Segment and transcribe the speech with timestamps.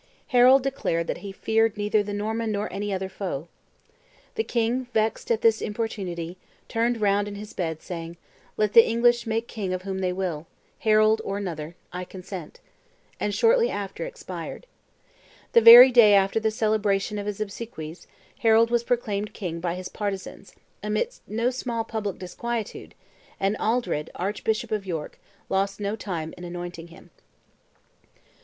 [0.29, 3.47] Harold declared that he feared neither the Norman nor any other foe.
[4.33, 8.17] The king, vexed at this importunity, turned round in his bed, saying,
[8.57, 10.47] "Let the English make king of whom they will,
[10.79, 12.59] Harold or another; I consent;"
[13.19, 14.65] and shortly after expired.
[15.53, 18.07] The very day after the celebration of his obsequies,
[18.39, 22.95] Harold was proclaimed king by his partisans, amidst no small public disquietude,
[23.39, 27.11] and Aldred, archbishop of York, lost no time in anointing him.